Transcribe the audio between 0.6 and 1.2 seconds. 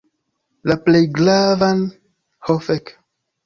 La plej